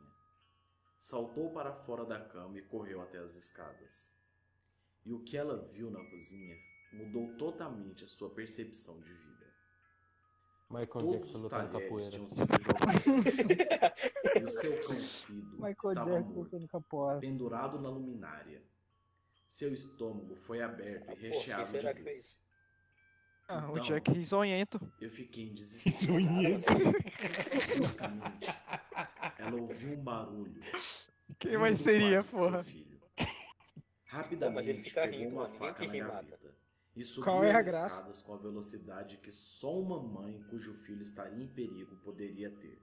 saltou 0.99 1.51
para 1.55 1.73
fora 1.73 2.05
da 2.05 2.21
cama 2.21 2.59
e 2.59 2.63
correu 2.63 3.01
até 3.01 3.17
as 3.17 3.35
escadas. 3.35 4.15
E 5.07 5.13
o 5.15 5.21
que 5.25 5.39
ela 5.39 5.57
viu 5.73 5.91
na 5.91 6.05
cozinha 6.11 6.55
mudou 6.93 7.33
totalmente 7.37 8.05
a 8.05 8.07
sua 8.07 8.31
percepção 8.31 9.01
de 9.01 9.13
vida. 9.13 9.31
Michael 10.69 10.87
Todos 10.87 11.13
Jackson 11.13 11.37
os 11.37 11.45
lutando 11.45 11.69
talheres 11.71 11.83
capoeira. 11.83 12.11
tinham 12.11 12.29
sido 12.29 12.47
jogados 12.63 13.07
e 14.37 14.45
o 14.45 14.51
seu 14.51 14.83
cão 14.85 14.97
fido 14.97 15.57
Michael 15.59 15.75
estava 15.75 16.11
Jackson 16.11 16.35
morto, 16.41 17.21
pendurado 17.21 17.81
na 17.81 17.89
luminária. 17.89 18.63
Seu 19.49 19.75
estômago 19.75 20.37
foi 20.37 20.63
aberto 20.63 21.07
Ah, 21.09 21.13
e 21.13 21.17
pô, 21.17 21.23
recheado 21.23 21.79
de 21.79 21.93
doce. 22.05 22.39
Ah, 23.49 23.67
o 23.67 23.73
Então, 23.73 23.83
Jack 23.83 24.13
risonhento. 24.13 24.81
Eu 25.01 25.11
fiquei 25.11 25.49
em 25.49 25.55
desespero. 25.55 26.15
Bruscamente, 27.77 28.47
ela 29.39 29.57
ouviu 29.61 29.91
um 29.99 30.05
barulho. 30.05 30.63
Quem 31.41 31.59
mais 31.59 31.79
seria, 31.79 32.23
porra? 32.23 32.65
Rapidamente 34.07 34.83
fica 34.85 35.03
pegou 35.03 35.19
rindo, 35.19 35.35
uma 35.35 35.43
mano, 35.49 35.55
faca 35.55 35.87
que 35.89 36.01
na 36.01 36.09
gaveta 36.09 36.50
e 36.97 37.05
subiu 37.05 37.25
Qual 37.25 37.45
é 37.45 37.53
as 37.53 37.65
graça? 37.65 37.95
escadas 37.97 38.23
com 38.23 38.35
a 38.35 38.39
velocidade 38.39 39.17
que 39.19 39.31
só 39.31 39.79
uma 39.81 40.03
mãe 40.03 40.43
cujo 40.51 40.75
filho 40.75 41.03
estaria 41.03 41.43
em 41.43 41.49
perigo 41.49 41.97
poderia 41.99 42.51
ter. 42.51 42.83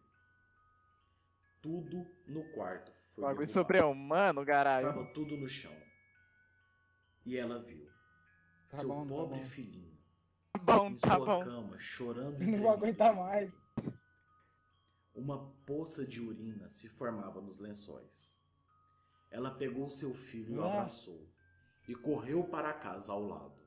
Tudo 1.62 2.06
no 2.28 2.44
quarto 2.54 2.92
foi 3.14 3.24
Bagulho 3.24 3.46
derrubado. 3.46 3.52
sobre-humano, 3.52 4.46
caralho. 4.46 4.90
Estava 4.90 5.06
tudo 5.14 5.36
no 5.38 5.48
chão. 5.50 5.76
E 7.26 7.36
ela 7.38 7.62
viu 7.62 7.86
Tá 8.70 8.78
seu 8.78 8.88
bom, 8.88 9.04
tá 9.04 9.10
pobre 9.10 9.40
bom. 9.40 9.46
filhinho 9.46 9.98
Tá 10.54 10.60
bom, 10.60 10.90
em 10.90 10.96
tá 10.96 11.16
sua 11.16 11.26
bom. 11.26 11.44
cama 11.44 11.80
chorando 11.80 12.42
e 12.44 12.48
Não 12.48 12.60
vou 12.60 12.72
aguentar 12.72 13.16
mais. 13.16 13.52
Uma 15.14 15.52
poça 15.66 16.06
de 16.06 16.22
urina 16.22 16.70
se 16.70 16.88
formava 16.88 17.42
nos 17.42 17.60
lençóis. 17.60 18.42
Ela 19.32 19.52
pegou 19.52 19.90
seu 19.90 20.14
filho 20.14 20.54
e 20.56 20.58
o 20.58 20.64
abraçou 20.64 21.28
e 21.88 21.96
correu 21.96 22.44
para 22.46 22.70
a 22.70 22.74
casa 22.74 23.12
ao 23.12 23.24
lado. 23.26 23.58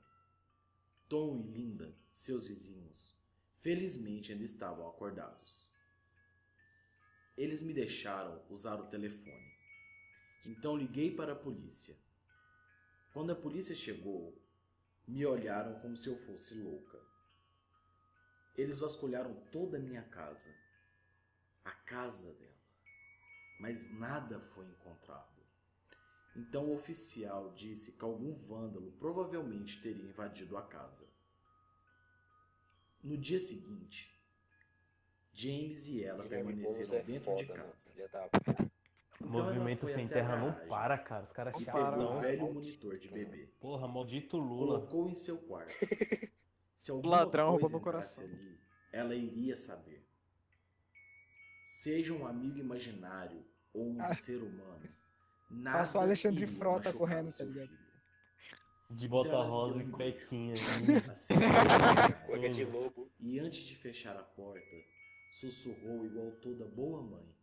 Tom 1.10 1.36
e 1.36 1.42
Linda, 1.42 1.92
seus 2.12 2.46
vizinhos, 2.46 3.18
felizmente 3.62 4.30
ainda 4.30 4.44
estavam 4.44 4.88
acordados. 4.88 5.68
Eles 7.36 7.62
me 7.62 7.74
deixaram 7.74 8.40
usar 8.48 8.76
o 8.76 8.86
telefone. 8.86 9.52
Então 10.46 10.76
liguei 10.76 11.12
para 11.12 11.32
a 11.32 11.36
polícia. 11.36 11.96
Quando 13.12 13.32
a 13.32 13.34
polícia 13.34 13.74
chegou, 13.74 14.40
me 15.04 15.26
olharam 15.26 15.80
como 15.80 15.96
se 15.96 16.08
eu 16.08 16.16
fosse 16.16 16.54
louca. 16.54 17.00
Eles 18.56 18.78
vasculharam 18.78 19.34
toda 19.50 19.78
a 19.78 19.80
minha 19.80 20.04
casa, 20.04 20.54
a 21.64 21.72
casa 21.72 22.32
dela, 22.34 22.62
mas 23.58 23.90
nada 23.90 24.38
foi 24.54 24.64
encontrado. 24.64 25.29
Então 26.36 26.66
o 26.66 26.74
oficial 26.74 27.52
disse 27.54 27.92
que 27.92 28.04
algum 28.04 28.32
vândalo 28.32 28.92
provavelmente 28.92 29.80
teria 29.82 30.04
invadido 30.08 30.56
a 30.56 30.62
casa. 30.62 31.08
No 33.02 33.16
dia 33.16 33.40
seguinte, 33.40 34.14
James 35.32 35.86
e 35.86 36.04
ela 36.04 36.24
permaneceram 36.24 36.94
é 36.98 37.02
dentro 37.02 37.34
de 37.36 37.46
foda, 37.46 37.58
mano. 37.58 37.72
casa. 37.72 37.90
Então 37.98 39.40
ela 39.40 39.52
Movimento 39.54 39.80
foi 39.80 39.92
sem 39.94 40.08
terra 40.08 40.36
não 40.36 40.68
para, 40.68 40.96
cara. 40.98 41.24
Os 41.24 41.32
caras 41.32 41.54
pegou 41.54 41.74
o 41.82 41.96
não. 41.96 42.20
velho 42.20 42.42
Maldito. 42.42 42.54
monitor 42.54 42.98
de 42.98 43.08
bebê. 43.08 43.46
Porra, 43.60 43.86
maldito 43.88 44.36
Lula. 44.38 44.78
Colocou 44.80 45.08
em 45.08 45.14
seu 45.14 45.36
quarto. 45.38 45.72
Se 46.76 46.90
alguma 46.90 47.16
Ladrão 47.18 47.50
roubou 47.50 47.60
coisa 47.60 47.74
meu 47.76 47.84
coração. 47.84 48.24
ali, 48.24 48.58
ela 48.90 49.14
iria 49.14 49.56
saber. 49.56 50.06
Seja 51.64 52.12
um 52.14 52.26
amigo 52.26 52.58
imaginário 52.58 53.44
ou 53.74 53.90
um 53.90 54.00
Ah. 54.00 54.14
ser 54.14 54.42
humano, 54.42 54.88
nada 55.50 55.78
Passou 55.78 56.00
Alexandre 56.00 56.44
iria 56.44 56.56
Frota 56.56 56.92
correndo, 56.92 57.28
o 57.28 57.32
seu 57.32 57.46
tá 57.46 57.52
ligado? 57.52 57.68
filho. 57.68 57.90
De 58.90 59.08
bota 59.08 59.28
Então 59.28 59.48
rosa 59.48 59.82
e 59.82 59.88
cuequinha. 59.90 60.54
Assim 61.12 61.34
ela 61.34 62.12
Cueca 62.26 62.48
de 62.50 62.64
lobo. 62.64 63.10
e 63.20 63.38
antes 63.38 63.60
de 63.60 63.76
fechar 63.76 64.16
a 64.16 64.22
porta, 64.22 64.76
sussurrou 65.30 66.04
igual 66.06 66.32
toda 66.40 66.64
boa 66.66 67.02
mãe. 67.02 67.34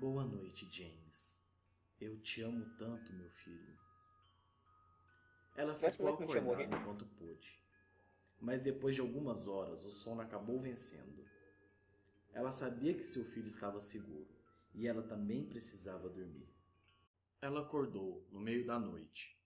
Boa 0.00 0.24
noite, 0.24 0.68
James. 0.70 1.40
Eu 2.00 2.18
te 2.20 2.42
amo 2.42 2.64
tanto, 2.76 3.12
meu 3.12 3.30
filho. 3.30 3.78
Ela 5.56 5.74
ficou 5.74 6.08
é 6.08 6.26
tinha 6.26 6.40
acordada 6.40 6.76
enquanto 6.76 7.06
pôde. 7.06 7.62
Mas 8.40 8.60
depois 8.60 8.96
de 8.96 9.00
algumas 9.00 9.46
horas, 9.46 9.84
o 9.84 9.90
sono 9.90 10.20
acabou 10.22 10.60
vencendo. 10.60 11.24
Ela 12.32 12.50
sabia 12.50 12.94
que 12.94 13.04
seu 13.04 13.24
filho 13.24 13.46
estava 13.46 13.78
seguro 13.78 14.28
e 14.74 14.88
ela 14.88 15.02
também 15.02 15.44
precisava 15.46 16.08
dormir. 16.08 16.48
Ela 17.42 17.62
acordou 17.62 18.24
no 18.30 18.38
meio 18.38 18.64
da 18.64 18.78
noite, 18.78 19.36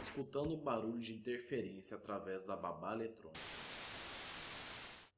escutando 0.00 0.54
o 0.54 0.62
barulho 0.62 0.98
de 0.98 1.12
interferência 1.12 1.94
através 1.94 2.42
da 2.42 2.56
babá 2.56 2.94
eletrônica. 2.94 3.38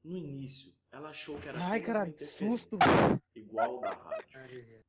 No 0.03 0.17
início, 0.17 0.73
ela 0.91 1.07
achou 1.07 1.39
que 1.39 1.47
era 1.47 1.57
Ai, 1.57 1.79
uma 1.79 2.11
que 2.11 2.25
susto, 2.25 2.77
velho. 2.77 3.21
igual 3.33 3.75
ao 3.75 3.79
da 3.79 3.93
rádio. 3.93 4.83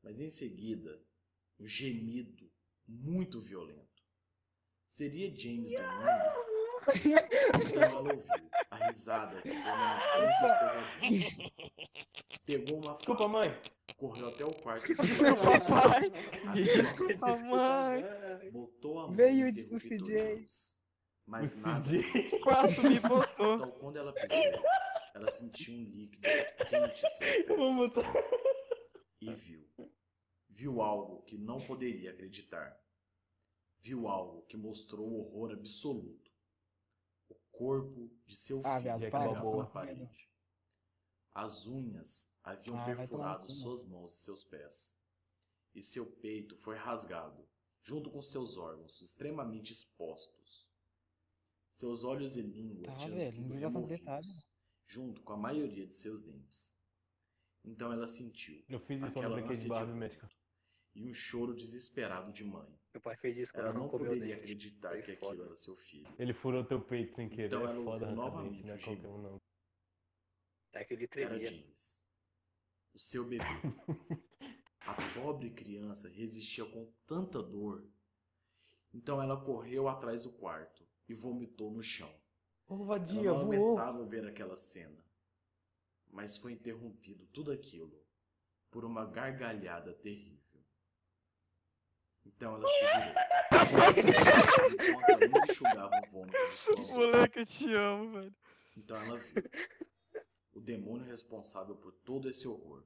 Mas 0.00 0.20
em 0.20 0.30
seguida, 0.30 1.02
um 1.58 1.66
gemido 1.66 2.48
muito 2.86 3.40
violento. 3.40 4.04
Seria 4.86 5.28
James 5.36 5.72
dormindo? 5.72 6.55
Então 7.66 7.82
ela 7.82 8.00
ouviu 8.00 8.24
a 8.70 8.86
risada 8.86 9.42
que. 9.42 9.50
Pegou 12.44 12.78
uma 12.78 12.94
Desculpa, 12.96 13.22
faca, 13.24 13.28
mãe. 13.28 13.60
correu 13.96 14.28
até 14.28 14.44
o 14.44 14.54
quarto, 14.54 14.86
Papai. 15.68 16.12
abriu 16.46 17.18
Mamãe. 17.18 18.04
a- 18.04 18.50
botou 18.52 18.98
a 19.00 19.02
mão 19.06 19.12
Veio 19.16 19.48
o 19.48 19.80
CJ. 19.80 20.46
Mas 21.26 21.54
O 21.54 21.60
nada. 21.60 21.90
Quase 22.42 22.88
me 22.88 23.00
botou. 23.00 23.54
Então, 23.56 23.70
quando 23.80 23.96
ela 23.96 24.12
pisou, 24.12 24.62
ela 25.14 25.30
sentiu 25.30 25.74
um 25.74 25.82
líquido 25.82 26.22
quente 26.68 27.04
em 27.04 27.10
seus 27.10 27.20
Eu 27.48 27.56
vou 27.56 27.66
pés. 27.66 27.94
botar. 27.94 28.12
E 29.20 29.34
viu. 29.34 29.66
Viu 30.48 30.80
algo 30.80 31.22
que 31.22 31.36
não 31.36 31.58
poderia 31.60 32.10
acreditar. 32.12 32.78
Viu 33.80 34.06
algo 34.06 34.42
que 34.42 34.56
mostrou 34.56 35.12
horror 35.18 35.50
absoluto. 35.52 36.25
O 37.28 37.34
corpo 37.50 38.10
de 38.26 38.36
seu 38.36 38.60
Ah, 38.64 38.72
filho 38.74 38.82
viado, 38.82 39.00
Jack 39.00 39.12
para. 39.12 39.32
Balboa. 39.32 39.64
na 39.64 39.70
parede. 39.70 40.30
As 41.34 41.66
unhas 41.66 42.34
haviam 42.42 42.78
Ah, 42.78 42.84
perfurado 42.84 43.50
suas 43.52 43.84
mãos 43.84 44.14
e 44.14 44.18
seus 44.22 44.44
pés. 44.44 44.98
E 45.74 45.82
seu 45.82 46.06
peito 46.06 46.56
foi 46.56 46.76
rasgado, 46.76 47.46
junto 47.82 48.10
com 48.10 48.22
seus 48.22 48.56
órgãos 48.56 49.00
extremamente 49.02 49.72
expostos. 49.72 50.70
Seus 51.74 52.04
olhos 52.04 52.36
e 52.38 52.40
língua 52.42 52.84
Tá, 52.84 52.94
tinham 52.96 53.18
velho, 53.18 53.32
sido 53.32 53.48
tá 53.50 53.58
removidos, 53.58 54.48
junto 54.86 55.20
com 55.22 55.32
a 55.34 55.36
maioria 55.36 55.86
de 55.86 55.92
seus 55.92 56.22
dentes. 56.22 56.74
Então 57.62 57.92
ela 57.92 58.06
sentiu 58.08 58.64
Eu 58.68 58.80
fiz 58.80 58.96
isso 58.96 59.06
aquela 59.06 59.36
de 59.42 59.48
ânsia 59.48 59.62
de 59.62 59.68
vômito 59.68 59.94
médica. 59.96 60.30
e 60.94 61.04
um 61.04 61.12
choro 61.12 61.54
desesperado 61.54 62.32
de 62.32 62.44
mãe. 62.44 62.80
Meu 62.96 63.02
pai 63.02 63.14
fez 63.14 63.36
isso 63.36 63.52
quando 63.52 63.64
Ela 63.66 63.74
não 63.74 63.82
não 63.82 63.88
comeu 63.90 64.06
poderia 64.12 64.36
dente. 64.36 64.40
acreditar 64.44 64.88
Foi 64.92 65.02
que 65.02 65.16
foda. 65.16 65.32
aquilo 65.32 65.46
era 65.48 65.56
seu 65.56 65.76
filho. 65.76 66.08
Ele 66.18 66.32
furou 66.32 66.64
teu 66.64 66.80
peito 66.80 67.14
sem 67.14 67.28
querer. 67.28 67.46
Então 67.48 67.60
ela 67.60 67.78
é 67.78 67.84
foda 67.84 68.10
novamente 68.10 68.64
não 68.66 68.74
é 68.74 68.78
qualquer 68.78 69.06
um 69.08 69.18
não. 69.18 69.36
É 70.72 70.82
que 70.82 70.94
ele 70.94 71.04
Era 71.04 71.10
tremia. 71.28 71.46
James, 71.50 72.02
o 72.94 72.98
seu 72.98 73.24
bebê. 73.26 73.44
A 74.80 74.94
pobre 75.12 75.50
criança 75.50 76.08
resistia 76.08 76.64
com 76.64 76.90
tanta 77.06 77.42
dor. 77.42 77.86
Então 78.94 79.20
ela 79.20 79.38
correu 79.44 79.88
atrás 79.88 80.22
do 80.22 80.30
quarto 80.32 80.86
e 81.06 81.12
vomitou 81.12 81.70
no 81.70 81.82
chão. 81.82 82.10
Ela 82.66 82.82
vadia, 82.84 83.30
não 83.30 83.44
voou. 83.44 83.76
aguentava 83.78 84.06
ver 84.06 84.26
aquela 84.26 84.56
cena. 84.56 85.04
Mas 86.10 86.38
foi 86.38 86.52
interrompido 86.52 87.26
tudo 87.26 87.52
aquilo 87.52 88.02
por 88.70 88.86
uma 88.86 89.04
gargalhada 89.04 89.92
terrível. 89.92 90.35
Então 92.26 92.54
ela 92.56 92.66
se 92.68 92.80
virou. 92.80 92.96
enquanto 94.90 95.22
ainda 95.22 95.52
enxugava 95.52 96.00
o 96.06 96.10
vômito 96.10 96.36
de 96.50 96.56
sua 96.56 96.76
boca. 96.76 96.92
Moleque, 96.92 97.38
eu 97.40 97.46
te 97.46 97.74
amo, 97.74 98.12
velho. 98.12 98.34
Então 98.76 98.96
ela 98.96 99.16
viu 99.16 99.42
o 100.52 100.60
demônio 100.60 101.06
responsável 101.06 101.76
por 101.76 101.92
todo 101.92 102.28
esse 102.28 102.46
horror. 102.48 102.84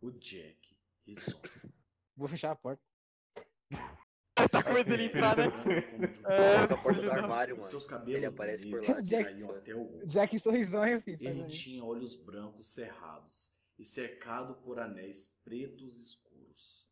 O 0.00 0.10
Jack 0.12 0.76
Risson. 1.06 1.40
Vou 2.16 2.28
fechar 2.28 2.52
a 2.52 2.56
porta. 2.56 2.82
Tá 4.50 4.62
com 4.62 4.72
medo 4.74 4.90
dele 4.90 5.04
entrar, 5.04 5.34
né? 5.36 5.44
É, 6.26 6.72
a 6.72 6.76
porta 6.76 7.02
do 7.02 7.10
armário, 7.10 7.56
mano. 7.56 7.68
Seus 7.68 7.86
cabelos 7.86 8.14
Ele 8.16 8.26
aparece 8.26 8.68
por 8.70 8.86
lá. 8.86 8.94
Jack- 9.00 9.42
até 9.44 9.74
o. 9.74 10.06
Jack 10.06 10.38
sorrisonho, 10.38 11.00
filho. 11.00 11.18
Ele 11.20 11.46
tinha 11.46 11.82
olhos 11.82 12.14
brancos 12.14 12.68
cerrados 12.68 13.56
e 13.78 13.84
cercado 13.84 14.54
por 14.62 14.78
anéis 14.78 15.34
pretos 15.42 15.96
escuros. 15.98 16.85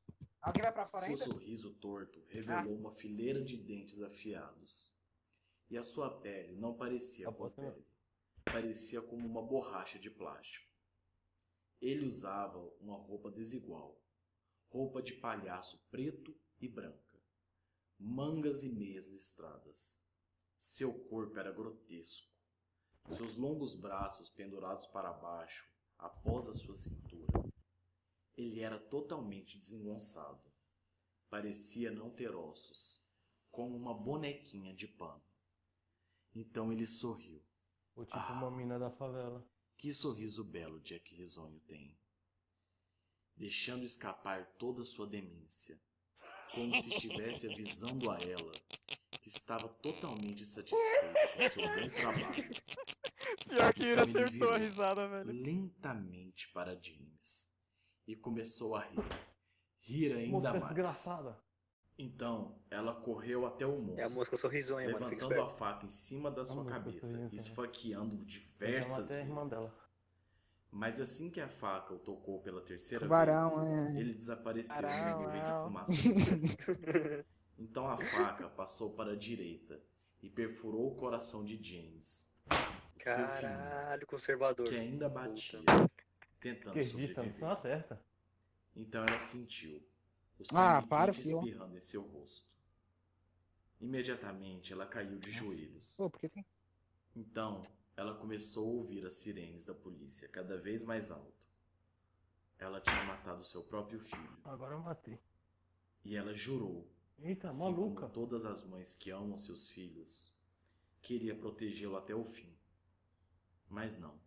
Alguém 0.44 0.62
vai 0.62 0.72
pra 0.72 0.86
fora 0.86 1.06
Seu 1.06 1.14
ainda? 1.14 1.24
sorriso 1.24 1.72
torto 1.76 2.22
revelou 2.28 2.74
uma 2.76 2.92
fileira 2.92 3.42
de 3.42 3.56
dentes 3.56 4.02
afiados. 4.02 4.94
E 5.70 5.78
a 5.78 5.82
sua 5.82 6.20
pele 6.20 6.54
não 6.56 6.76
parecia 6.76 7.24
com 7.26 7.30
Aposto 7.32 7.62
não. 7.62 7.70
pele. 7.72 7.86
Parecia 8.44 9.00
como 9.00 9.26
uma 9.26 9.42
borracha 9.42 9.98
de 9.98 10.10
plástico. 10.10 10.70
Ele 11.80 12.04
usava 12.04 12.58
uma 12.78 12.96
roupa 12.96 13.30
desigual. 13.30 13.98
roupa 14.68 15.00
de 15.02 15.14
palhaço 15.14 15.86
preto 15.90 16.36
e 16.60 16.68
branca, 16.68 17.22
mangas 17.98 18.62
e 18.64 18.68
meias 18.68 19.06
listradas. 19.06 20.04
Seu 20.56 20.92
corpo 21.08 21.38
era 21.38 21.52
grotesco. 21.52 22.34
Seus 23.06 23.36
longos 23.36 23.74
braços 23.74 24.28
pendurados 24.30 24.86
para 24.86 25.12
baixo, 25.12 25.66
após 25.96 26.48
a 26.48 26.54
sua 26.54 26.74
cintura. 26.74 27.33
Ele 28.36 28.60
era 28.60 28.78
totalmente 28.78 29.58
desengonçado. 29.58 30.42
Parecia 31.30 31.90
não 31.90 32.10
ter 32.10 32.34
ossos, 32.34 33.04
como 33.50 33.76
uma 33.76 33.94
bonequinha 33.94 34.74
de 34.74 34.86
pano. 34.88 35.22
Então 36.34 36.72
ele 36.72 36.86
sorriu. 36.86 37.42
O 37.94 38.04
tipo 38.04 38.16
Ah. 38.16 38.32
uma 38.32 38.50
mina 38.50 38.78
da 38.78 38.90
favela. 38.90 39.46
Que 39.76 39.92
sorriso 39.92 40.42
belo 40.44 40.80
Jack 40.80 41.14
Risonho 41.14 41.60
tem. 41.60 41.96
Deixando 43.36 43.84
escapar 43.84 44.46
toda 44.58 44.82
a 44.82 44.84
sua 44.84 45.06
demência, 45.06 45.80
como 46.52 46.80
se 46.80 46.88
estivesse 46.88 47.50
avisando 47.52 48.10
a 48.10 48.18
ela 48.20 48.52
que 49.22 49.28
estava 49.28 49.68
totalmente 49.68 50.44
satisfeito 50.44 51.14
com 51.36 51.48
seu 51.50 51.62
bom 51.66 51.86
trabalho. 52.14 52.62
Pior 53.48 53.74
que 53.74 53.82
ele 53.82 54.00
acertou 54.00 54.50
a 54.50 54.58
risada, 54.58 55.08
velho. 55.08 55.32
lentamente 55.32 56.48
para 56.52 56.80
James 56.80 57.52
e 58.06 58.14
começou 58.16 58.76
a 58.76 58.80
rir. 58.80 59.04
Rir 59.80 60.12
ainda 60.14 60.38
Moça 60.38 60.50
mais. 60.52 60.64
desgraçada. 60.64 61.44
Então 61.96 62.56
ela 62.70 62.94
correu 62.94 63.46
até 63.46 63.64
o 63.66 63.78
monstro. 63.78 64.00
É 64.00 64.04
a 64.04 64.08
música 64.08 64.36
sorrisonha, 64.36 64.86
mano. 64.90 65.06
Levantando 65.06 65.32
a 65.32 65.36
esperto. 65.36 65.56
faca 65.56 65.86
em 65.86 65.90
cima 65.90 66.30
da 66.30 66.44
sua 66.44 66.56
música 66.56 66.74
cabeça, 66.74 67.06
sorriso, 67.06 67.34
esfaqueando 67.34 68.16
diversas 68.24 69.12
a 69.12 69.16
vezes. 69.16 69.50
dela. 69.50 69.70
Mas 70.70 70.98
assim 71.00 71.30
que 71.30 71.40
a 71.40 71.48
faca 71.48 71.94
o 71.94 71.98
tocou 72.00 72.40
pela 72.40 72.60
terceira 72.60 73.04
Tubarão, 73.04 73.64
vez, 73.64 73.94
é. 73.94 74.00
ele 74.00 74.12
desapareceu 74.12 74.74
Tubarão, 74.74 75.20
em 75.20 75.22
nuvem 75.22 75.40
de 75.40 75.48
é. 75.48 75.62
fumaça. 75.62 77.24
então 77.56 77.88
a 77.88 77.96
faca 77.96 78.48
passou 78.48 78.90
para 78.90 79.12
a 79.12 79.16
direita 79.16 79.80
e 80.20 80.28
perfurou 80.28 80.90
o 80.90 80.96
coração 80.96 81.44
de 81.44 81.62
James, 81.62 82.28
o 82.50 83.00
seu 83.00 83.14
filho, 83.14 83.28
Caralho, 83.40 84.06
conservador. 84.06 84.66
que 84.66 84.74
ainda 84.74 85.08
batia, 85.08 85.60
tentando 86.44 86.78
Esquerdista, 86.78 87.22
não 87.22 87.32
sobreviver. 87.32 87.50
acerta. 87.50 88.04
Então 88.76 89.04
ela 89.04 89.20
sentiu 89.20 89.76
o 90.38 90.44
Ah, 90.54 90.82
sangue 90.82 90.88
para, 90.88 91.12
quente 91.12 91.22
filho. 91.22 91.38
espirrando 91.38 91.76
em 91.76 91.80
seu 91.80 92.02
rosto. 92.02 92.48
Imediatamente 93.80 94.72
ela 94.72 94.86
caiu 94.86 95.18
de 95.18 95.30
joelhos. 95.30 95.94
Pô, 95.96 96.10
porque 96.10 96.28
tem. 96.28 96.44
Então, 97.14 97.60
ela 97.96 98.14
começou 98.16 98.68
a 98.68 98.72
ouvir 98.72 99.04
as 99.06 99.14
sirenes 99.14 99.64
da 99.64 99.74
polícia 99.74 100.28
cada 100.28 100.56
vez 100.58 100.82
mais 100.82 101.10
alto. 101.10 101.46
Ela 102.58 102.80
tinha 102.80 103.02
matado 103.04 103.44
seu 103.44 103.62
próprio 103.64 104.00
filho 104.00 104.38
Agora 104.44 104.74
eu 104.74 104.80
matei. 104.80 105.18
e 106.04 106.16
ela 106.16 106.34
jurou, 106.34 106.88
Eita, 107.18 107.48
assim 107.50 107.60
maluca. 107.62 108.02
como 108.02 108.12
todas 108.12 108.44
as 108.44 108.64
mães 108.66 108.94
que 108.94 109.10
amam 109.10 109.36
seus 109.38 109.68
filhos, 109.68 110.32
que 111.02 111.14
iria 111.14 111.34
protegê-lo 111.36 111.96
até 111.96 112.14
o 112.14 112.24
fim. 112.24 112.52
Mas 113.68 113.98
não, 113.98 114.18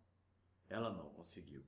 ela 0.68 0.90
não 0.92 1.10
conseguiu. 1.10 1.64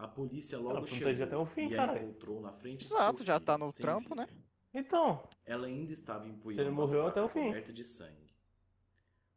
A 0.00 0.08
polícia 0.08 0.58
logo 0.58 0.86
chegou 0.86 1.24
até 1.24 1.36
o 1.36 1.44
fim, 1.44 1.68
e 1.68 1.74
a 1.74 1.76
caralho. 1.76 2.08
encontrou 2.08 2.40
na 2.40 2.52
frente 2.52 2.84
Exato, 2.86 3.22
já 3.22 3.34
filho, 3.34 3.44
tá 3.46 3.58
no 3.58 3.70
trampo, 3.72 4.08
vida. 4.10 4.26
né? 4.26 4.28
Então, 4.72 5.28
Ela 5.44 5.66
ainda 5.66 5.92
estava 5.92 6.26
empunhando 6.26 6.62
ele 6.62 6.70
morreu 6.70 7.04
a 7.06 7.10
até 7.10 7.20
o 7.20 7.28
fim. 7.28 7.46
coberta 7.48 7.72
de 7.72 7.84
sangue. 7.84 8.34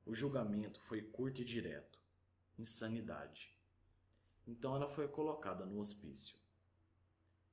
O 0.06 0.16
julgamento 0.16 0.80
foi 0.82 1.02
curto 1.02 1.42
e 1.42 1.46
direto. 1.46 2.00
Insanidade. 2.58 3.54
Então 4.48 4.76
ela 4.76 4.88
foi 4.88 5.08
colocada 5.08 5.66
no 5.66 5.80
hospício. 5.80 6.38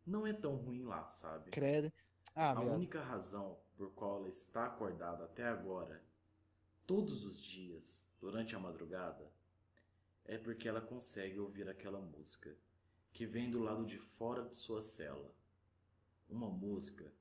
Não 0.07 0.27
é 0.27 0.33
tão 0.33 0.57
ruim 0.57 0.85
lá, 0.85 1.09
sabe? 1.09 1.51
Credo. 1.51 1.93
Ah, 2.35 2.51
A 2.51 2.61
meu. 2.61 2.75
única 2.75 3.01
razão 3.01 3.59
por 3.77 3.91
qual 3.93 4.19
ela 4.19 4.29
está 4.29 4.67
acordada 4.67 5.25
até 5.25 5.47
agora, 5.49 6.01
todos 6.87 7.25
os 7.25 7.41
dias, 7.43 8.09
durante 8.21 8.55
a 8.55 8.59
madrugada, 8.59 9.31
é 10.25 10.39
porque 10.39 10.69
ela 10.69 10.81
consegue 10.81 11.41
ouvir 11.41 11.69
aquela 11.69 12.01
música 12.01 12.55
que 13.13 13.27
vem 13.27 13.51
do 13.51 13.61
lado 13.61 13.85
de 13.85 13.99
fora 13.99 14.43
de 14.43 14.57
sua 14.57 14.83
cela. 14.83 15.33
Uma 16.29 16.49
música. 16.49 17.13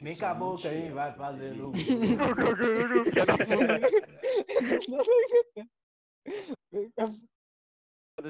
vem 0.00 0.16
com 0.16 0.26
a 0.26 0.34
boca 0.34 0.68
aí, 0.68 0.90
vai 0.90 1.12
fazendo. 1.14 1.72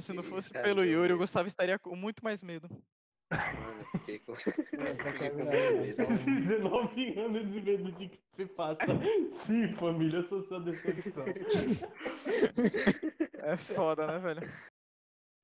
Se 0.01 0.13
não 0.13 0.23
fosse 0.23 0.53
pelo 0.53 0.85
Yuri, 0.85 1.11
eu 1.11 1.17
medo. 1.17 1.19
Gustavo 1.19 1.49
estaria 1.49 1.79
com 1.79 1.97
muito 1.97 2.23
mais 2.23 2.43
medo. 2.43 2.69
Mano, 3.31 3.85
fiquei 3.93 4.19
com. 4.21 4.35
fiquei 4.41 5.31
com 5.31 5.45
medo 5.45 5.81
mesmo. 5.81 6.07
19 6.07 7.19
anos 7.19 7.53
de 7.53 7.61
medo 7.61 7.93
de 7.93 8.09
que 8.09 8.47
passa. 8.47 8.87
Sim, 9.31 9.75
família, 9.75 10.19
eu 10.19 10.25
sou 10.25 10.43
sua 10.45 10.61
decepção. 10.61 11.25
É 13.35 13.57
foda, 13.57 14.07
né, 14.07 14.19
velho? 14.19 14.41